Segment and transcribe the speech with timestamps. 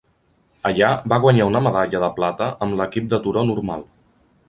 [0.69, 3.91] Allà, va guanyar una medalla de plata amb l'equip de turó normal.